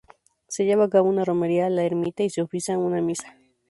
[0.47, 3.37] Se lleva a cabo una romería a la ermita y se oficia una misa.